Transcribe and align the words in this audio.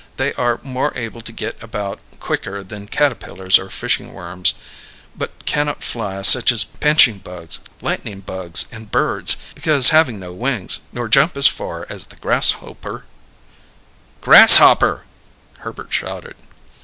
They 0.17 0.33
are 0.33 0.59
more 0.63 0.91
able 0.97 1.21
to 1.21 1.31
get 1.31 1.61
about 1.61 1.99
quicker 2.19 2.63
than 2.63 2.87
catapillars 2.87 3.59
or 3.59 3.69
fishing 3.69 4.13
worms, 4.13 4.55
but 5.15 5.45
cannot 5.45 5.83
fly 5.83 6.23
such 6.23 6.51
as 6.51 6.63
pinching 6.63 7.19
bugs, 7.19 7.59
lightning 7.81 8.21
bugs, 8.21 8.65
and 8.71 8.89
birds 8.89 9.37
because 9.53 9.89
having 9.89 10.19
no 10.19 10.33
wings, 10.33 10.79
nor 10.91 11.07
jump 11.07 11.37
as 11.37 11.45
far 11.45 11.85
as 11.87 12.05
the 12.05 12.15
grass 12.15 12.49
hoper'" 12.49 13.05
"Grasshopper!" 14.21 15.03
Herbert 15.59 15.93
shouted. 15.93 16.35